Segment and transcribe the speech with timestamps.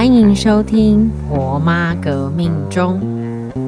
[0.00, 2.98] 欢迎收听《婆妈革命中》。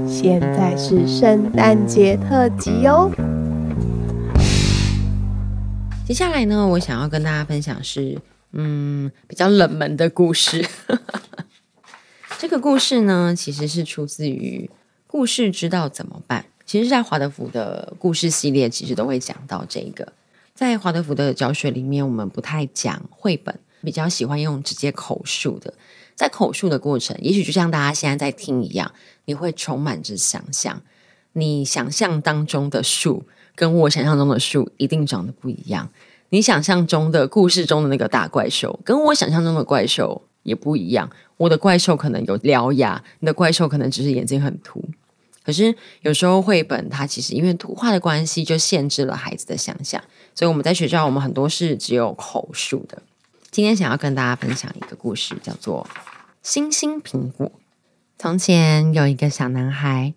[0.09, 3.13] 现在是圣诞节特辑哦。
[6.07, 8.19] 接下来呢，我想要跟大家分享是，
[8.53, 10.67] 嗯，比较冷门的故事。
[12.41, 14.71] 这个故事呢，其实是出自于
[15.07, 16.41] 《故事知道怎么办》。
[16.65, 20.11] 其实，在华德福的故事系列，其实都会讲到这个。
[20.55, 25.75] 在华德福的教学里面，我们不太讲绘本，比较喜欢用直接口述的。
[26.15, 28.93] 在口述的过程，也许就像大家现在在听一样，
[29.25, 30.83] 你会充满着想象。
[31.35, 35.89] 你想象当中的树，跟我想象中的树一定长得不一样。
[36.29, 41.11] 你想象中的故事中的那个大怪兽，跟我想象中的怪兽也不一样。
[41.39, 44.83] 我的怪兽可能有獠牙，你的怪兽可能只是眼睛很凸。
[45.43, 50.03] 可是有时候绘本它其实因为图画的关系，就限制了孩子的想象。
[50.35, 53.03] 所以我们在学校，我们很多是只有口述的。
[53.53, 55.87] 今天想要跟大家分享一个故事，叫做
[56.43, 57.47] 《星星苹果》。
[58.17, 60.15] 从前有一个小男孩，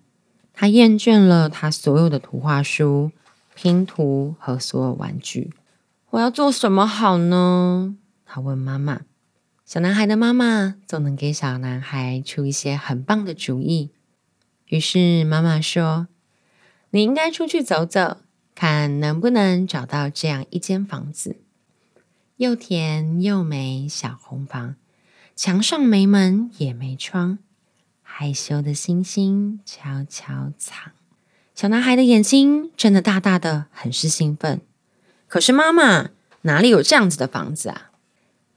[0.53, 3.11] 他厌倦了他所有的图画书、
[3.53, 5.51] 拼图和所有玩具。
[6.11, 7.97] 我要做什么好呢？
[8.25, 9.01] 他问妈妈。
[9.65, 13.91] 小男孩的妈妈总能给小男孩出一些很棒的主意。
[14.67, 16.07] 于是妈妈说
[16.91, 18.19] ：“你应该出去走走，
[18.55, 21.35] 看能不能找到这样一间房子。”
[22.37, 24.75] 又甜又美小红房，
[25.37, 27.39] 墙上没门也没窗，
[28.01, 30.91] 害羞的星星悄悄藏。
[31.53, 34.59] 小男孩的眼睛睁得大大的，很是兴奋。
[35.29, 36.09] 可是妈妈，
[36.41, 37.91] 哪里有这样子的房子啊？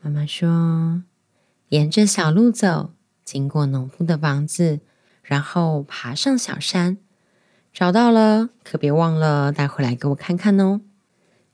[0.01, 1.05] 妈妈说
[1.71, 2.91] ：“沿着小路走，
[3.25, 4.81] 经过农夫的房子，
[5.23, 6.99] 然后爬上小山，
[7.73, 10.81] 找到了，可别忘了带回来给我看看哦。”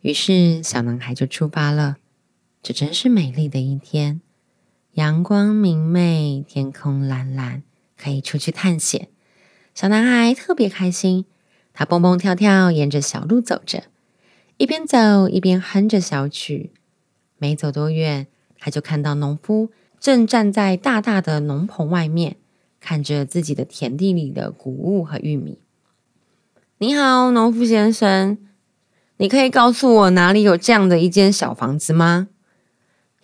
[0.00, 1.98] 于是小男孩就出发了。
[2.64, 4.22] 这真是美丽的一天，
[4.94, 7.62] 阳光明媚，天空蓝蓝，
[7.94, 9.08] 可以出去探险。
[9.74, 11.26] 小男孩特别开心，
[11.74, 13.84] 他蹦蹦跳跳，沿着小路走着，
[14.56, 16.72] 一边走一边哼着小曲。
[17.36, 19.68] 没走多远，他就看到农夫
[20.00, 22.36] 正站在大大的农棚外面，
[22.80, 25.58] 看着自己的田地里的谷物和玉米。
[26.78, 28.38] 你好，农夫先生，
[29.18, 32.28] 你可以告诉我哪里有这样的一间小房子吗？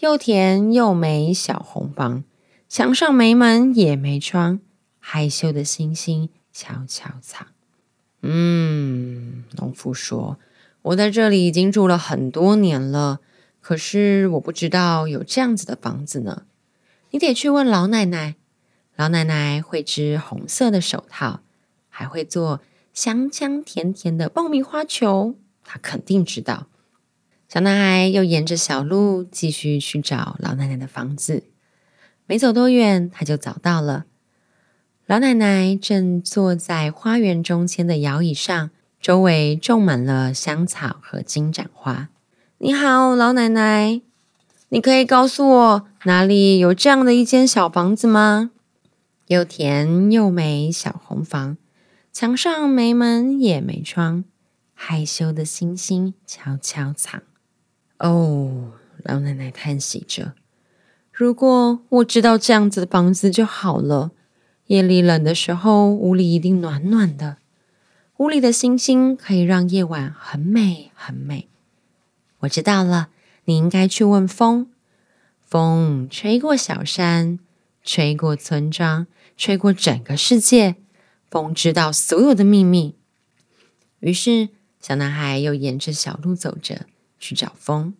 [0.01, 2.25] 又甜又美小红房，
[2.71, 4.61] 墙上没门也没窗，
[4.99, 7.49] 害羞的星星悄悄藏。
[8.23, 10.39] 嗯，农夫说
[10.81, 13.21] ：“我在这里已经住了很多年了，
[13.61, 16.45] 可是我不知道有这样子的房子呢。
[17.11, 18.37] 你得去问老奶奶，
[18.97, 21.41] 老奶奶会织红色的手套，
[21.91, 22.63] 还会做
[22.95, 26.69] 香香甜甜的爆米花球，她肯定知道。”
[27.53, 31.43] 小男孩又沿着小路继续去找老奶奶的房子，
[32.27, 34.05] 没走多远，他就找到了。
[35.07, 42.09] 老奶奶正坐在花园中间的摇椅上，周围种满了香草和金盏花。
[42.59, 44.01] 你好，老奶奶，
[44.69, 48.53] 你可以告诉我哪里有这样的一间小房子吗？
[49.27, 51.57] 又甜又美小红房，
[52.13, 54.23] 墙上没门也没窗，
[54.73, 57.23] 害羞的星星悄悄藏。
[58.01, 58.73] 哦，
[59.05, 60.35] 老奶奶叹息着。
[61.13, 64.11] 如果我知道这样子的房子就好了。
[64.67, 67.39] 夜里冷的时候，屋里一定暖暖的。
[68.19, 71.49] 屋里的星星可以让夜晚很美很美。
[72.41, 73.09] 我知道了，
[73.47, 74.71] 你应该去问风。
[75.41, 77.41] 风吹过小山，
[77.83, 80.77] 吹过村庄，吹过整个世界。
[81.29, 82.95] 风知道所有的秘密。
[83.99, 84.51] 于是，
[84.81, 86.87] 小男孩又沿着小路走着。
[87.21, 87.95] 去找风，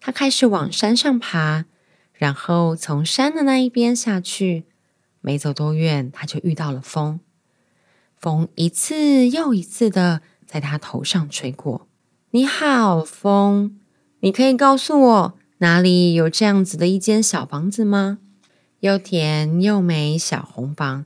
[0.00, 1.66] 他开始往山上爬，
[2.14, 4.64] 然后从山的那一边下去。
[5.20, 7.20] 没走多远，他就遇到了风。
[8.16, 11.88] 风一次又一次的在他头上吹过。
[12.30, 13.78] 你好，风，
[14.20, 18.18] 你可以告诉我哪里有这样子的一间小房子吗？
[18.80, 21.04] 又甜又美小红房，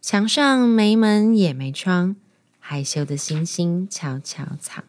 [0.00, 2.16] 墙上没门也没窗，
[2.58, 4.84] 害羞的星星悄悄藏。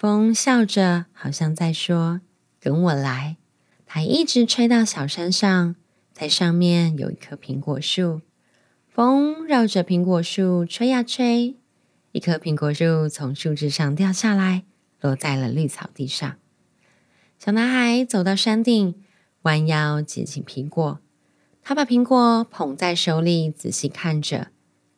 [0.00, 2.22] 风笑着，好像在说
[2.58, 3.36] ：“跟我来。”
[3.84, 5.76] 它一直吹到小山上，
[6.14, 8.22] 在上面有一棵苹果树。
[8.88, 11.58] 风绕着苹果树吹呀吹，
[12.12, 14.64] 一棵苹果树从树枝上掉下来，
[15.02, 16.36] 落在了绿草地上。
[17.38, 18.94] 小男孩走到山顶，
[19.42, 21.00] 弯腰捡起苹果。
[21.60, 24.46] 他把苹果捧在手里，仔细看着。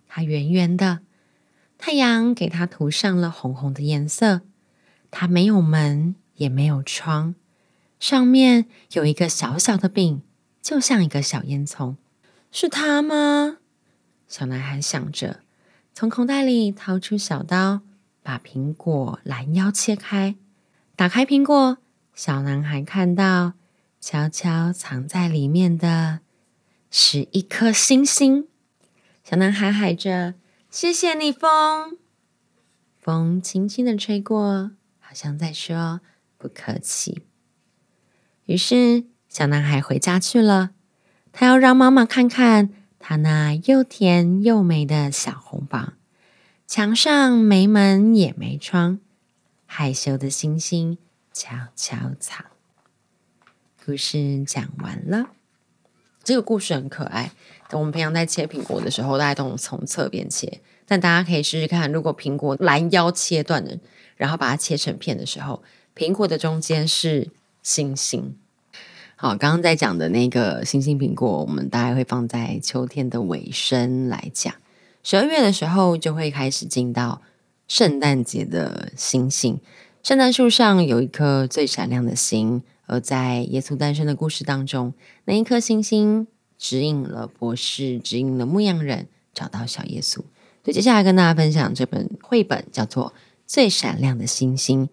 [0.06, 1.00] 它圆圆的，
[1.76, 4.42] 太阳给它涂上了红红的颜色。
[5.12, 7.36] 它没有门，也没有窗，
[8.00, 10.22] 上面有一个小小的饼，
[10.60, 11.94] 就像一个小烟囱。
[12.50, 13.58] 是他吗？
[14.26, 15.40] 小男孩想着，
[15.94, 17.82] 从口袋里掏出小刀，
[18.22, 20.34] 把苹果拦腰切开。
[20.96, 21.78] 打开苹果，
[22.14, 23.52] 小男孩看到
[24.00, 26.20] 悄悄藏在里面的
[26.90, 28.48] 是一颗星星。
[29.22, 30.34] 小男孩喊着
[30.70, 31.98] ：“谢谢你，风！”
[32.98, 34.72] 风轻轻的吹过，
[35.12, 36.00] 好像在说
[36.38, 37.26] ：“不客气。”
[38.48, 40.70] 于是，小男孩回家去了。
[41.32, 45.98] 他要让妈妈看看他那又甜又美的小红房，
[46.66, 49.00] 墙上没门也没窗，
[49.66, 50.96] 害羞的星星
[51.30, 52.46] 悄悄藏。
[53.84, 55.32] 故事讲完了，
[56.22, 57.32] 这个故事很可爱。
[57.72, 63.78] 我们平常在切苹果的时候，大家都从侧边切，但大家可以试试看，如果苹果拦腰切断了，
[64.16, 65.62] 然后把它切成片的时候，
[65.96, 67.30] 苹果的中间是
[67.62, 68.36] 星星。
[69.16, 74.52] 好，刚刚在讲的那个星星苹果，我们大概会放在秋天的尾声来讲。
[75.02, 77.22] 十二月的时候就会开始进到
[77.66, 79.58] 圣诞节的星星。
[80.02, 82.62] 圣诞树上有一颗最闪亮的星，
[82.92, 84.92] 而在耶稣诞生的故事当中，
[85.24, 86.26] 那一颗星星
[86.58, 90.16] 指引了博士，指引了牧羊人找到小耶稣。
[90.16, 93.14] 所以接下来跟大家分享这本绘本，叫做
[93.46, 94.86] 《最闪亮的星星》，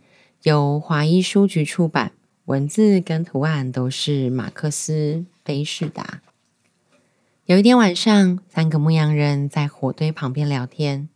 [0.44, 2.14] 由华裔书局出版。
[2.46, 4.94] 文字跟图案都是马克思·
[5.44, 6.22] 菲士达。
[7.46, 11.10] 有一天晚上，三个牧羊人在火堆旁边聊天。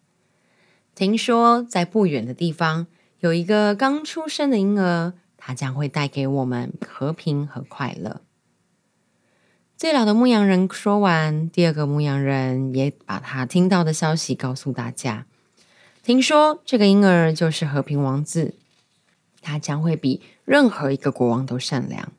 [0.94, 2.86] 听说在不远的地方
[3.22, 5.14] 有一个刚出生的婴儿，
[5.46, 8.22] 他将会带给我们和平和快乐。
[9.76, 15.26] 最老的牧羊人说完，第二个牧羊人也把他听到的消息告诉大家。
[16.02, 18.56] 听说这个婴儿就是和平王子。
[19.42, 22.14] 他将会比任何一个国王都善良。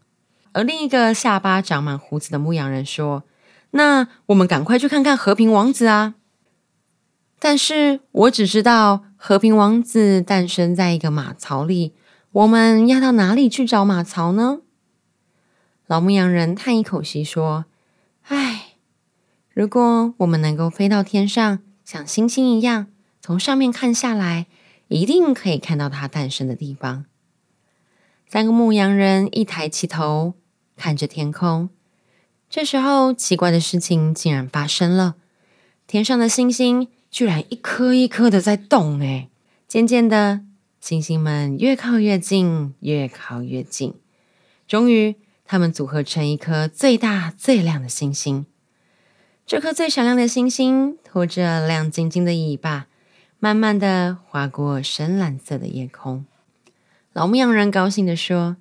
[0.53, 3.25] 而另一个下巴长满胡子的牧羊人说
[3.73, 6.17] ：“那我们赶快去看看和平王子啊！”
[7.41, 11.95] 但是我只知道和平王子诞生在一个马槽里。
[12.35, 14.63] 我们要到哪里去找马槽呢？
[15.87, 17.67] 老牧羊人叹一口气说
[18.27, 18.73] ：“唉，
[19.53, 22.89] 如果我们能够飞到天上，像星星一样
[23.21, 24.49] 从上面看下来，
[24.89, 27.05] 一定可以看到它诞生的地方。”
[28.27, 30.35] 三个牧羊人一抬起头，
[30.75, 31.71] 看着天空。
[32.51, 35.15] 这时候，奇怪的事情竟然发生了：
[35.87, 38.99] 天上的星星居然一颗一颗的在动！
[38.99, 39.29] 哎，
[39.69, 40.41] 渐渐的，
[40.85, 43.95] 星星们越靠越近，越靠越近。
[44.69, 45.17] 终于，
[45.47, 48.45] 它们组合成一颗最大最亮的星星。
[49.47, 52.89] 这颗最闪亮的星星拖着亮晶晶的尾巴，
[53.39, 56.27] 慢慢的划过深蓝色的夜空。
[57.15, 58.59] 老牧羊人高兴地说：“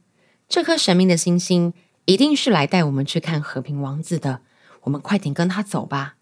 [0.48, 1.74] 这颗神秘的星星
[2.06, 4.40] 一定是来带我们去看和平王子的。
[4.84, 6.16] 我们快点跟他走吧！”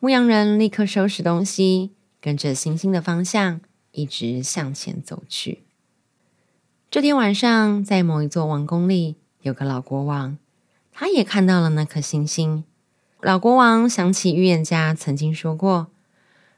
[0.00, 3.62] 牧羊人立刻收拾东西，跟着星星的方向
[3.98, 5.64] 一直向前走去。
[6.88, 10.38] 这天晚上，在某一座王宫里，有个老国王，
[10.92, 12.62] 他也看到了那颗星星。
[13.20, 15.88] 老国王想起预言家曾经说过：“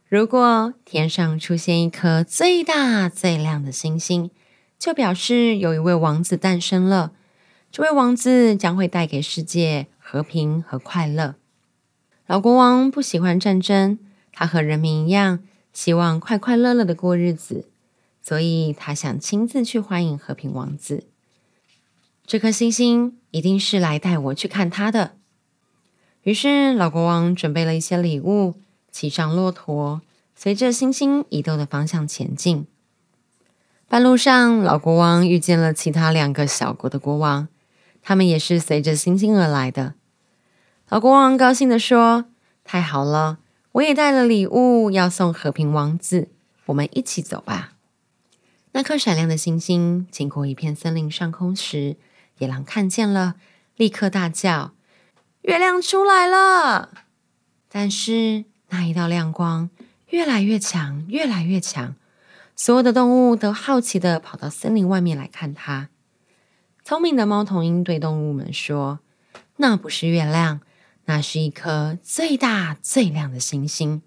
[0.06, 4.30] 如果天上出现一颗最大最亮的星星，”
[4.78, 7.12] 就表示有一位王子诞生了，
[7.72, 11.36] 这位王子将会带给世界和平和快乐。
[12.26, 13.98] 老国王不喜欢战争，
[14.32, 15.40] 他和人民一样，
[15.72, 17.68] 希望快快乐乐的过日子，
[18.22, 21.04] 所以他想亲自去欢迎和平王子。
[22.26, 25.16] 这颗星星一定是来带我去看他的。
[26.22, 28.54] 于是老国王准备了一些礼物，
[28.90, 30.02] 骑上骆驼，
[30.36, 32.66] 随着星星移动的方向前进。
[33.88, 37.48] 半路上，老国王遇见了其他两个小国的国王，
[38.02, 39.94] 他们也是随着星星而来的。
[40.88, 42.26] 老国王高兴地说
[42.62, 43.38] ：“太好了，
[43.72, 46.28] 我也带了礼物要送和平王子，
[46.66, 47.74] 我们一起走吧。”
[48.72, 51.96] 那颗闪亮的星星经过一片森林上空时，
[52.38, 53.34] 野狼看见了，
[53.76, 54.72] 立刻大叫
[55.42, 56.90] ：“月亮出来了！”
[57.68, 59.70] 但是那一道亮光
[60.08, 61.96] 越来越强，越来越强。
[62.54, 65.88] 所有的动物都好奇的跑到森林外面来看它。
[66.84, 69.00] 聪明的猫头鹰对动物们说
[69.56, 70.60] ：“那不是月亮，
[71.10, 74.00] 那是一颗最大最亮的星星。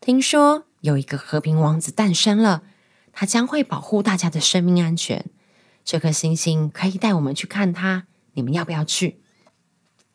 [0.00, 2.62] 听说有一个和平王子诞生了，
[3.12, 5.26] 他将会保护大家的生命安全。
[5.84, 9.20] 这颗星星可以带我们去看他，你们要不要去？”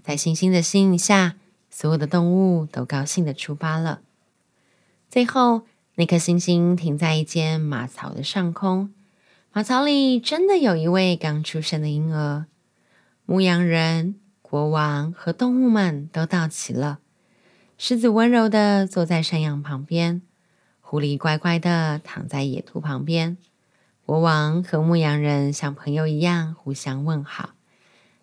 [0.01, 1.35] 在星星的吸引下，
[1.69, 4.01] 所有的动物都高兴的出发了。
[5.07, 5.67] 最后。
[5.95, 8.91] 那颗星星停在一间马槽的上空，
[9.51, 12.47] 马槽里真的有一位刚出生的婴儿。
[13.27, 14.15] 牧羊人、
[14.53, 17.00] 国王和动物们都到齐了。
[17.75, 20.22] 狮子温柔的坐在山羊旁边，
[20.79, 23.36] 狐狸乖乖的躺在野兔旁边。
[24.05, 27.55] 国王和牧羊人像朋友一样互相问好，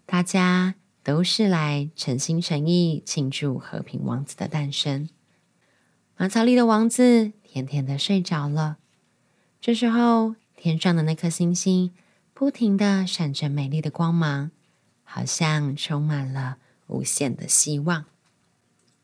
[0.07, 5.09] 大家都是来诚心诚意庆祝和平王子的诞生。
[6.17, 8.77] 马槽里的王子甜甜的睡着了。
[9.61, 11.91] 这时候，天上的那颗星星
[12.33, 14.53] 不停的闪着美丽的光芒，
[15.13, 18.05] 好像充满了无限的希望。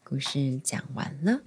[0.04, 1.42] 故事讲完了。